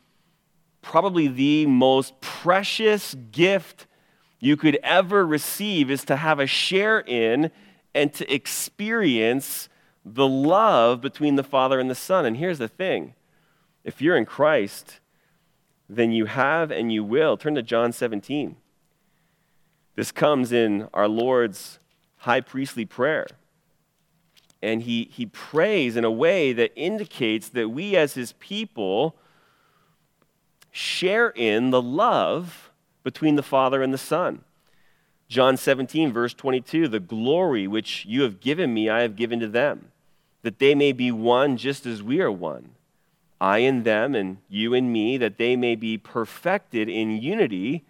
[0.82, 3.88] probably the most precious gift
[4.40, 7.50] you could ever receive is to have a share in
[7.94, 9.70] and to experience
[10.04, 12.26] the love between the Father and the Son.
[12.26, 13.16] And here's the thing
[13.84, 15.00] if you're in Christ,
[15.90, 17.38] then you have and you will.
[17.38, 18.56] Turn to John 17.
[19.96, 21.80] This comes in our Lord's
[22.18, 23.28] high priestly prayer.
[24.66, 29.16] And he, he prays in a way that indicates that we, as his people,
[30.72, 32.72] share in the love
[33.04, 34.44] between the Father and the Son.
[35.28, 39.48] John 17, verse 22 The glory which you have given me, I have given to
[39.48, 39.92] them,
[40.42, 42.72] that they may be one just as we are one.
[43.40, 47.86] I in them, and you in me, that they may be perfected in unity,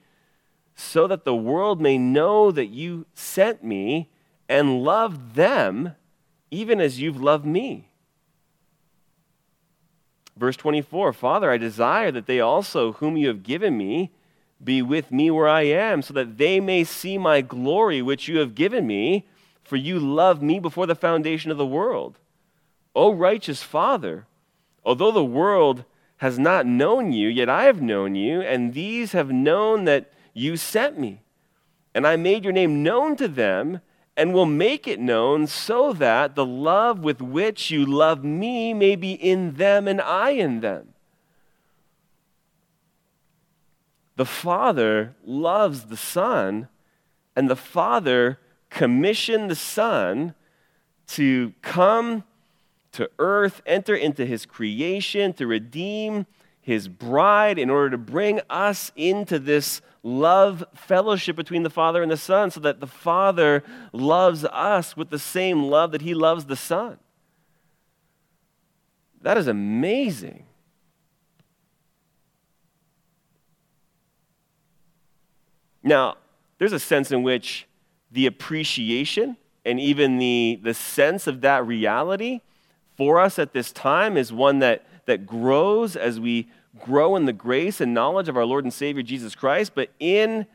[0.75, 4.09] so that the world may know that you sent me
[4.49, 5.95] and loved them
[6.55, 7.89] even as you've loved me.
[10.37, 14.11] Verse 24 Father, I desire that they also, whom you have given me,
[14.63, 18.39] be with me where I am, so that they may see my glory which you
[18.39, 19.25] have given me,
[19.63, 22.17] for you loved me before the foundation of the world.
[22.95, 24.25] O righteous Father,
[24.83, 25.83] although the world
[26.17, 30.55] has not known you, yet I have known you, and these have known that you
[30.55, 31.21] sent me.
[31.93, 33.81] And I made your name known to them,
[34.17, 38.95] and will make it known, so that the love with which you love me may
[38.95, 40.93] be in them and I in them.
[44.15, 46.69] The Father loves the Son,
[47.35, 50.33] and the Father commissioned the Son
[51.07, 52.23] to come
[52.93, 56.25] to earth, enter into his creation, to redeem
[56.65, 62.11] his bride in order to bring us into this love fellowship between the Father and
[62.11, 66.45] the Son so that the Father loves us with the same love that he loves
[66.45, 66.97] the Son.
[69.21, 70.47] That is amazing.
[75.83, 76.17] Now,
[76.57, 77.67] there's a sense in which
[78.11, 82.41] the appreciation and even the, the sense of that reality
[82.97, 87.33] for us at this time is one that, that grows as we grow in the
[87.33, 89.73] grace and knowledge of our Lord and Savior Jesus Christ.
[89.75, 90.45] But in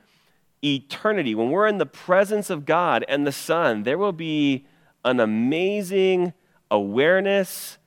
[0.62, 4.66] eternity, when we're in the presence of God and the Son, there will be
[5.04, 6.32] an amazing
[6.70, 7.78] awareness,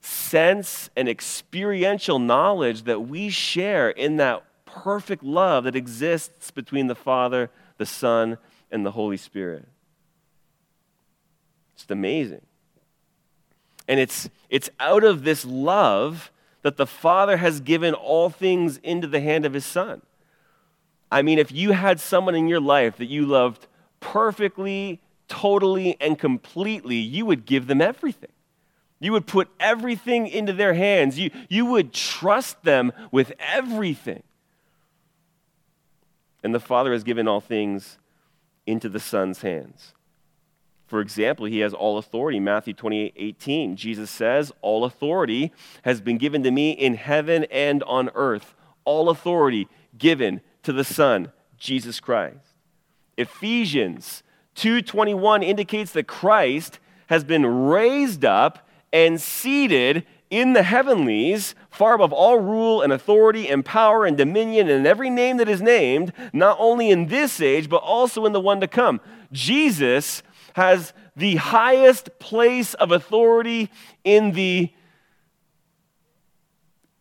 [0.00, 6.94] sense, and experiential knowledge that we share in that perfect love that exists between the
[6.94, 8.38] Father, the Son,
[8.70, 9.66] and the Holy Spirit.
[11.74, 12.42] It's amazing.
[13.90, 16.30] And it's, it's out of this love
[16.62, 20.00] that the Father has given all things into the hand of His Son.
[21.10, 23.66] I mean, if you had someone in your life that you loved
[23.98, 28.30] perfectly, totally, and completely, you would give them everything.
[29.00, 31.18] You would put everything into their hands.
[31.18, 34.22] You, you would trust them with everything.
[36.44, 37.98] And the Father has given all things
[38.66, 39.94] into the Son's hands.
[40.90, 42.40] For example, he has all authority.
[42.40, 43.76] Matthew 28 18.
[43.76, 48.56] Jesus says, All authority has been given to me in heaven and on earth.
[48.84, 52.38] All authority given to the Son, Jesus Christ.
[53.16, 54.24] Ephesians
[54.56, 62.12] 2:21 indicates that Christ has been raised up and seated in the heavenlies, far above
[62.12, 66.56] all rule and authority and power and dominion and every name that is named, not
[66.58, 69.00] only in this age, but also in the one to come.
[69.30, 70.24] Jesus
[70.54, 73.70] has the highest place of authority
[74.04, 74.72] in the,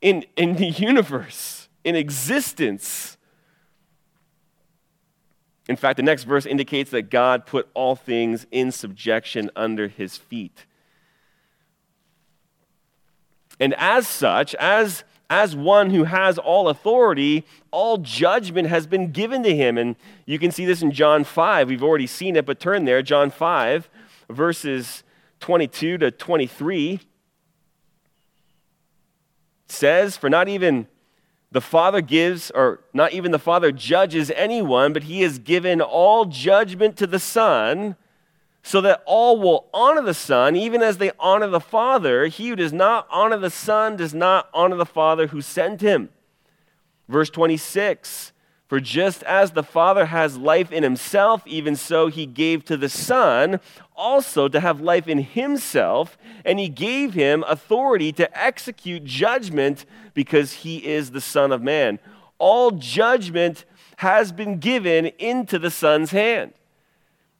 [0.02, 3.18] in, in the universe, in existence.
[5.68, 10.18] In fact, the next verse indicates that God put all things in subjection under his
[10.18, 10.66] feet.
[13.60, 19.44] And as such, as, as one who has all authority, all judgment has been given
[19.44, 19.78] to him.
[19.78, 21.70] And you can see this in John 5.
[21.70, 23.02] We've already seen it, but turn there.
[23.02, 23.90] John 5,
[24.30, 25.04] verses
[25.40, 27.02] 22 to 23
[29.68, 30.88] says, For not even
[31.52, 36.26] the Father gives, or not even the Father judges anyone, but he has given all
[36.26, 37.96] judgment to the Son
[38.70, 42.28] so that all will honor the Son, even as they honor the Father.
[42.28, 46.10] He who does not honor the Son does not honor the Father who sent him.
[47.08, 48.32] Verse 26
[48.68, 52.90] For just as the Father has life in himself, even so he gave to the
[52.90, 53.60] Son
[53.96, 56.16] also to have life in himself,
[56.46, 61.98] and he gave him authority to execute judgment because he is the Son of Man.
[62.38, 63.66] All judgment
[63.96, 66.54] has been given into the Son's hand.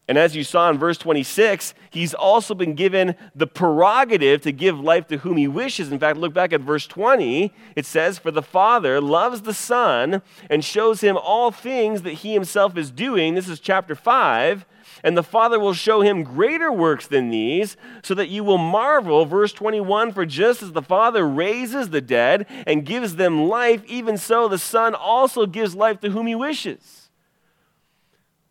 [0.10, 4.80] And as you saw in verse 26, he's also been given the prerogative to give
[4.80, 5.92] life to whom he wishes.
[5.92, 7.54] In fact, look back at verse 20.
[7.76, 12.34] It says, For the Father loves the Son and shows him all things that he
[12.34, 13.36] himself is doing.
[13.36, 14.66] This is chapter 5.
[15.04, 19.26] And the Father will show him greater works than these, so that you will marvel.
[19.26, 24.18] Verse 21 For just as the Father raises the dead and gives them life, even
[24.18, 26.99] so the Son also gives life to whom he wishes.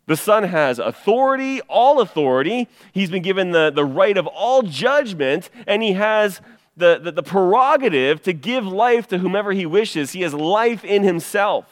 [0.09, 2.67] The Son has authority, all authority.
[2.91, 6.41] He's been given the, the right of all judgment, and he has
[6.75, 10.13] the, the, the prerogative to give life to whomever he wishes.
[10.13, 11.67] He has life in himself.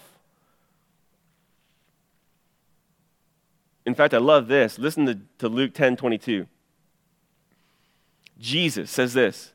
[3.88, 4.78] In fact, I love this.
[4.78, 6.46] Listen to, to Luke 10 22.
[8.40, 9.52] Jesus says this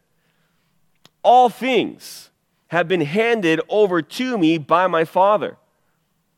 [1.23, 2.31] All things
[2.67, 5.57] have been handed over to me by my Father.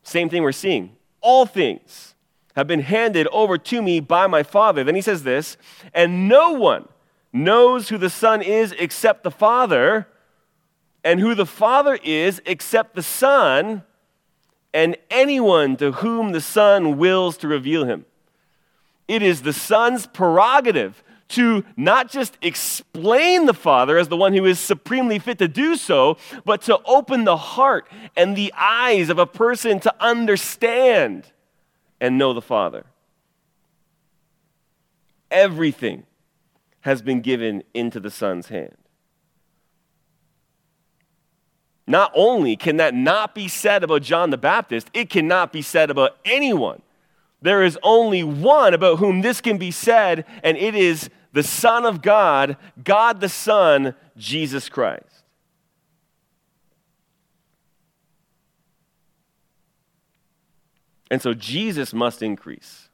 [0.03, 0.95] Same thing we're seeing.
[1.21, 2.11] All things
[2.55, 4.83] have been handed over to me by my Father.
[4.83, 5.57] Then he says this,
[5.93, 6.87] and no one
[7.33, 10.07] knows who the Son is except the Father,
[11.03, 13.83] and who the Father is except the Son,
[14.73, 18.05] and anyone to whom the Son wills to reveal him.
[19.07, 24.45] It is the Son's prerogative to not just explain the Father as the one who
[24.45, 29.19] is supremely fit to do so, but to open the heart and the eyes of
[29.19, 31.31] a person to understand
[31.99, 32.85] and know the Father.
[35.31, 36.03] Everything
[36.81, 38.75] has been given into the Son's hand.
[41.87, 45.89] Not only can that not be said about John the Baptist, it cannot be said
[45.89, 46.81] about anyone.
[47.41, 51.85] There is only one about whom this can be said, and it is the Son
[51.85, 55.14] of God, God the Son, Jesus Christ.
[61.09, 62.89] And so Jesus must increase.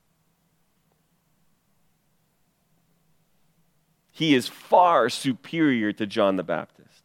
[4.12, 7.04] He is far superior to John the Baptist.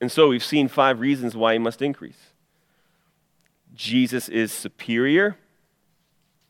[0.00, 2.32] And so we've seen five reasons why he must increase.
[3.74, 5.36] Jesus is superior.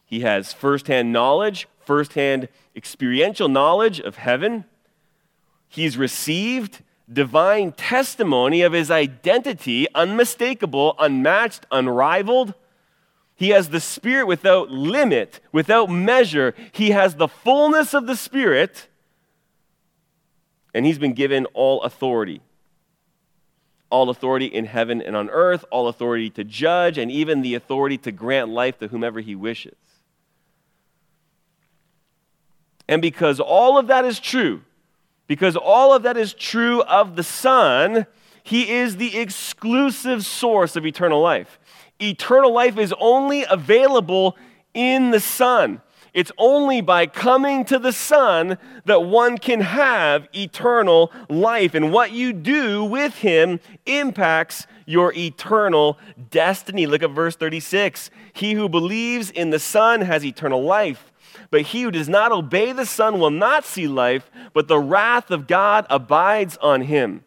[0.04, 4.64] He has firsthand knowledge, firsthand experiential knowledge of heaven.
[5.68, 6.82] He's received
[7.12, 12.54] divine testimony of his identity, unmistakable, unmatched, unrivaled.
[13.34, 16.54] He has the Spirit without limit, without measure.
[16.72, 18.88] He has the fullness of the Spirit,
[20.74, 22.42] and he's been given all authority.
[23.88, 27.98] All authority in heaven and on earth, all authority to judge, and even the authority
[27.98, 29.74] to grant life to whomever he wishes.
[32.86, 34.62] And because all of that is true,
[35.30, 38.04] because all of that is true of the Son,
[38.42, 41.60] He is the exclusive source of eternal life.
[42.02, 44.36] Eternal life is only available
[44.74, 45.82] in the Son.
[46.12, 51.74] It's only by coming to the Son that one can have eternal life.
[51.74, 55.96] And what you do with Him impacts your eternal
[56.32, 56.86] destiny.
[56.86, 58.10] Look at verse 36.
[58.32, 61.09] He who believes in the Son has eternal life.
[61.50, 65.30] But he who does not obey the Son will not see life, but the wrath
[65.30, 67.24] of God abides on him.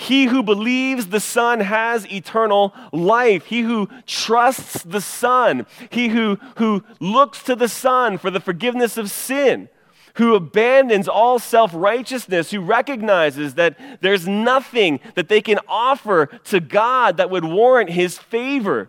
[0.00, 3.44] He who believes the Son has eternal life.
[3.44, 5.66] He who trusts the Son.
[5.90, 9.68] He who, who looks to the Son for the forgiveness of sin.
[10.14, 12.50] Who abandons all self righteousness.
[12.50, 18.16] Who recognizes that there's nothing that they can offer to God that would warrant his
[18.16, 18.88] favor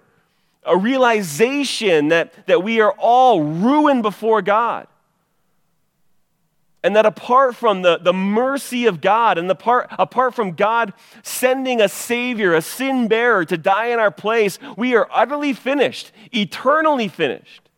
[0.63, 4.87] a realization that, that we are all ruined before God.
[6.83, 10.93] And that apart from the, the mercy of God and the part, apart from God
[11.21, 16.11] sending a Savior, a sin bearer to die in our place, we are utterly finished,
[16.31, 17.69] eternally finished.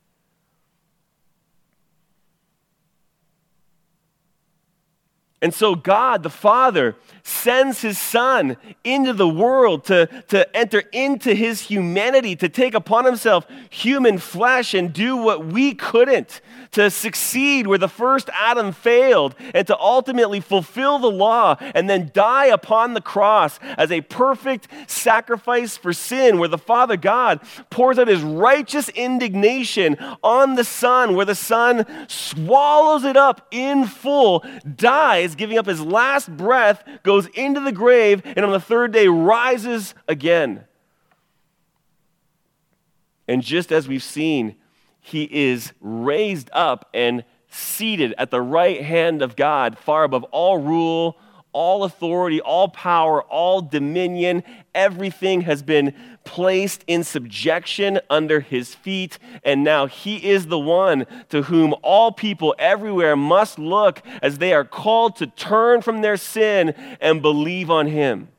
[5.42, 11.34] And so God, the Father, sends his Son into the world to, to enter into
[11.34, 17.66] his humanity, to take upon himself human flesh and do what we couldn't, to succeed
[17.66, 22.94] where the first Adam failed, and to ultimately fulfill the law and then die upon
[22.94, 28.22] the cross as a perfect sacrifice for sin, where the Father God pours out his
[28.22, 34.44] righteous indignation on the Son, where the Son swallows it up in full,
[34.76, 39.08] dies, giving up his last breath, goes into the grave, and on the third day
[39.08, 40.66] rises again.
[43.28, 44.56] And just as we've seen,
[45.00, 50.58] he is raised up and seated at the right hand of God, far above all
[50.58, 51.18] rule,
[51.52, 54.44] all authority, all power, all dominion.
[54.74, 55.94] Everything has been
[56.24, 59.20] placed in subjection under his feet.
[59.44, 64.54] And now he is the one to whom all people everywhere must look as they
[64.54, 66.70] are called to turn from their sin
[67.02, 68.30] and believe on him.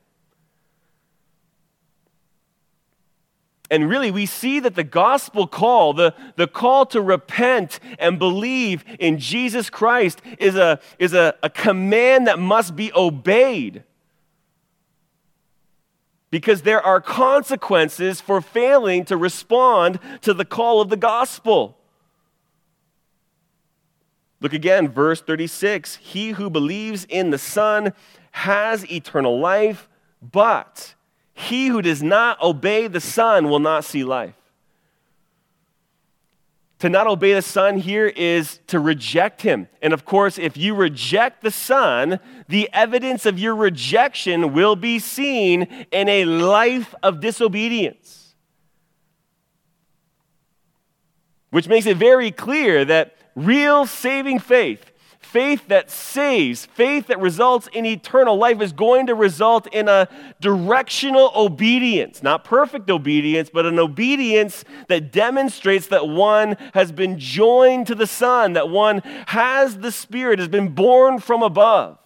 [3.71, 8.85] And really, we see that the gospel call, the, the call to repent and believe
[9.01, 13.83] in Jesus Christ, is, a, is a, a command that must be obeyed.
[16.35, 21.79] Because there are consequences for failing to respond to the call of the gospel.
[24.41, 27.93] Look again, verse 36 He who believes in the Son
[28.33, 29.89] has eternal life,
[30.21, 30.97] but
[31.35, 34.35] he who does not obey the Son will not see life.
[36.85, 39.69] To not obey the Son here is to reject Him.
[39.81, 44.99] And of course, if you reject the Son, the evidence of your rejection will be
[44.99, 48.35] seen in a life of disobedience.
[51.49, 54.85] Which makes it very clear that real saving faith
[55.35, 60.09] faith that saves, faith that results in eternal life, is going to result in a
[60.41, 62.23] directional obedience.
[62.23, 68.07] Not perfect obedience, but an obedience that demonstrates that one has been joined to the
[68.07, 71.99] Son, that one has the Spirit, has been born from above.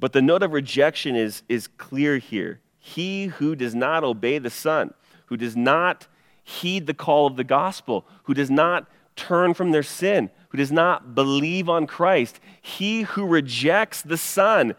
[0.00, 2.62] But the note of rejection is, is clear here.
[2.78, 4.94] He who does not obey the Son
[5.26, 6.06] who does not
[6.42, 10.70] heed the call of the gospel, who does not turn from their sin, who does
[10.70, 14.74] not believe on Christ, he who rejects the Son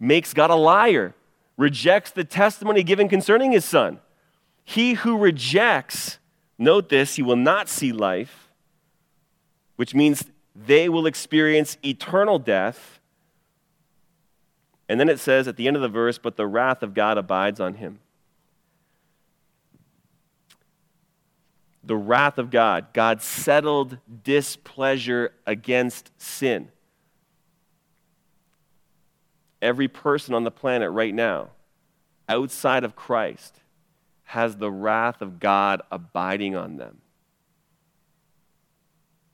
[0.00, 1.14] makes God a liar,
[1.56, 4.00] rejects the testimony given concerning his Son.
[4.64, 6.18] He who rejects,
[6.58, 8.48] note this, he will not see life,
[9.76, 10.24] which means
[10.54, 13.00] they will experience eternal death.
[14.88, 17.18] And then it says at the end of the verse, but the wrath of God
[17.18, 17.98] abides on him.
[21.86, 26.70] The wrath of God, God's settled displeasure against sin.
[29.60, 31.50] Every person on the planet right now,
[32.28, 33.60] outside of Christ,
[34.24, 36.98] has the wrath of God abiding on them.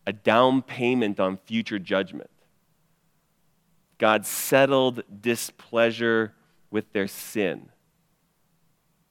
[0.07, 2.30] A down payment on future judgment.
[3.98, 6.34] God's settled displeasure
[6.70, 7.68] with their sin.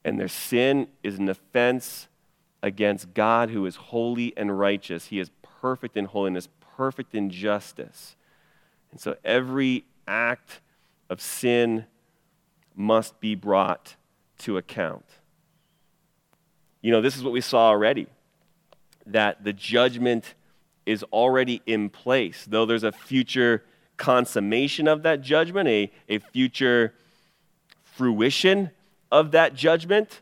[0.03, 2.09] And their sin is an offense
[2.62, 5.07] against God who is holy and righteous.
[5.07, 5.32] He is
[5.62, 8.16] perfect in holiness, perfect in justice.
[8.91, 10.62] And so every act
[11.10, 11.86] of sin
[12.76, 13.95] must be brought
[14.39, 15.05] to account.
[16.82, 18.07] You know, this is what we saw already
[19.05, 20.36] that the judgment
[20.86, 23.64] is already in place, though there's a future
[23.97, 26.93] consummation of that judgment, a, a future
[27.84, 28.72] fruition
[29.12, 30.22] of that judgment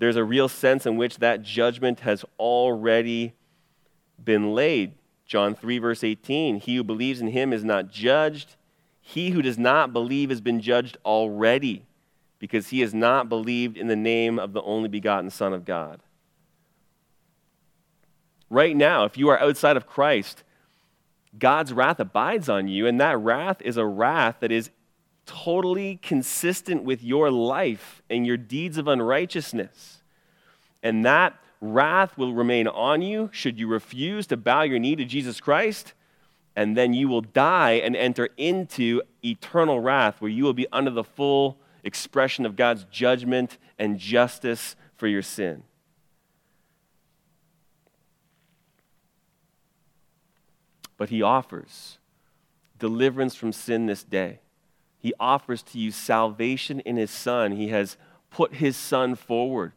[0.00, 3.34] there's a real sense in which that judgment has already
[4.22, 4.94] been laid.
[5.26, 8.56] John 3, verse 18 He who believes in him is not judged.
[9.02, 11.84] He who does not believe has been judged already
[12.38, 16.00] because he has not believed in the name of the only begotten Son of God.
[18.48, 20.42] Right now, if you are outside of Christ,
[21.38, 24.70] God's wrath abides on you, and that wrath is a wrath that is
[25.30, 30.02] totally consistent with your life and your deeds of unrighteousness.
[30.82, 35.04] And that wrath will remain on you should you refuse to bow your knee to
[35.04, 35.94] Jesus Christ.
[36.56, 40.90] And then you will die and enter into eternal wrath, where you will be under
[40.90, 45.62] the full expression of God's judgment and justice for your sin.
[50.96, 51.98] But he offers
[52.80, 54.40] deliverance from sin this day.
[55.00, 57.52] He offers to you salvation in His Son.
[57.52, 57.96] He has
[58.30, 59.72] put His Son forward,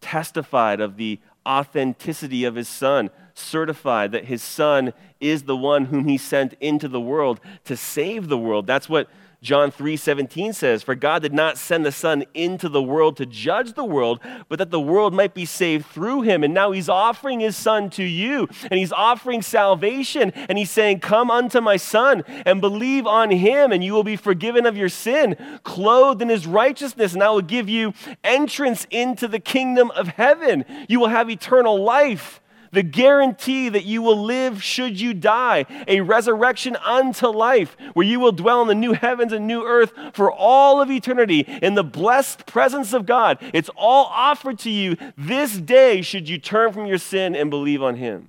[0.00, 6.06] testified of the authenticity of his son, certified that his son is the one whom
[6.06, 8.66] he sent into the world to save the world.
[8.66, 9.08] That's what
[9.42, 13.74] John 3:17 says, "For God did not send the Son into the world to judge
[13.74, 14.18] the world,
[14.48, 17.90] but that the world might be saved through him." And now he's offering his son
[17.90, 23.06] to you, and he's offering salvation, and he's saying, "Come unto my son and believe
[23.06, 27.22] on him, and you will be forgiven of your sin, clothed in his righteousness, and
[27.22, 27.92] I will give you
[28.24, 30.64] entrance into the kingdom of heaven.
[30.88, 32.40] You will have eternal life."
[32.72, 38.20] The guarantee that you will live should you die, a resurrection unto life, where you
[38.20, 41.84] will dwell in the new heavens and new earth for all of eternity in the
[41.84, 43.38] blessed presence of God.
[43.52, 47.82] It's all offered to you this day, should you turn from your sin and believe
[47.82, 48.28] on Him.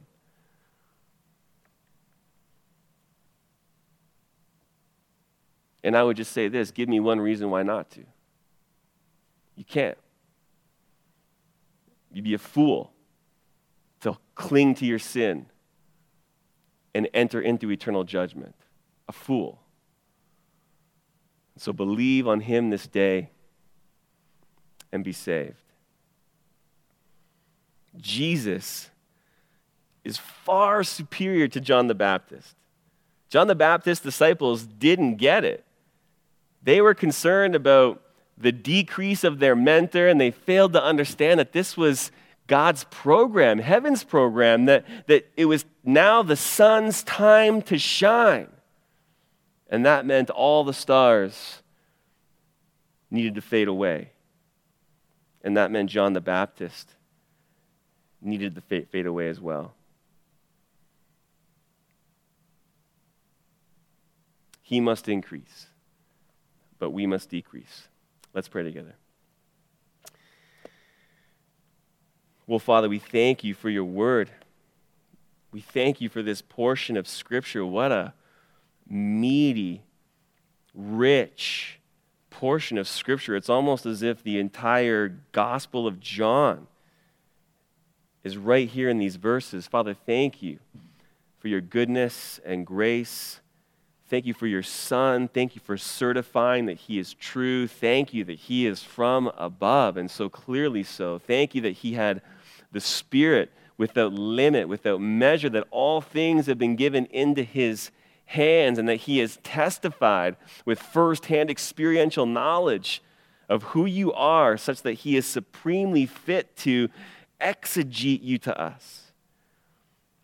[5.84, 8.04] And I would just say this give me one reason why not to.
[9.56, 9.98] You can't.
[12.12, 12.92] You'd be a fool
[14.38, 15.48] cling to your sin
[16.94, 18.56] and enter into eternal judgment.
[19.10, 19.60] A fool.
[21.58, 23.32] So believe on him this day
[24.92, 25.56] and be saved.
[27.98, 28.90] Jesus
[30.04, 32.56] is far superior to John the Baptist.
[33.30, 35.66] John the Baptist's disciples didn't get it.
[36.62, 38.02] They were concerned about
[38.38, 42.12] the decrease of their mentor, and they failed to understand that this was
[42.48, 48.48] God's program, heaven's program, that, that it was now the sun's time to shine.
[49.70, 51.62] And that meant all the stars
[53.12, 54.12] needed to fade away.
[55.44, 56.94] And that meant John the Baptist
[58.22, 59.74] needed to fade away as well.
[64.62, 65.68] He must increase,
[66.80, 67.88] but we must decrease.
[68.34, 68.96] Let's pray together.
[72.48, 74.30] Well, Father, we thank you for your word.
[75.52, 77.66] We thank you for this portion of Scripture.
[77.66, 78.14] What a
[78.90, 79.82] meaty,
[80.74, 81.80] rich
[82.30, 83.36] portion of Scripture.
[83.36, 86.68] It's almost as if the entire Gospel of John
[88.24, 89.68] is right here in these verses.
[89.68, 90.60] Father, thank you
[91.40, 93.42] for your goodness and grace.
[94.10, 95.28] Thank you for your Son.
[95.28, 97.68] Thank you for certifying that He is true.
[97.68, 101.20] Thank you that He is from above, and so clearly so.
[101.20, 102.22] Thank you that He had
[102.72, 107.92] the Spirit without limit, without measure, that all things have been given into His
[108.26, 113.02] hands and that He has testified with firsthand experiential knowledge
[113.50, 116.90] of who you are, such that He is supremely fit to
[117.40, 119.12] exegete you to us.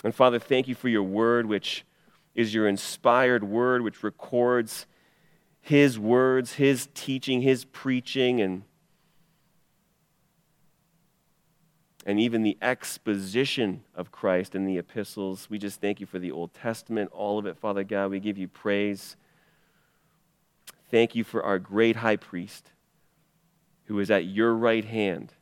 [0.03, 1.85] And Father, thank you for your word, which
[2.35, 4.85] is your inspired word, which records
[5.61, 8.63] His words, His teaching, His preaching, and
[12.05, 15.47] and even the exposition of Christ in the epistles.
[15.49, 18.11] We just thank you for the Old Testament, all of it, Father God.
[18.11, 19.15] We give you praise.
[20.91, 22.71] Thank you for our great high priest
[23.85, 25.33] who is at your right hand.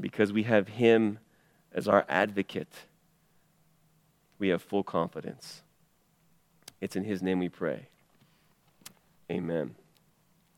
[0.00, 1.18] because we have him
[1.72, 2.72] as our advocate,
[4.38, 5.62] we have full confidence.
[6.80, 7.88] It's in his name we pray.
[9.28, 9.74] Amen.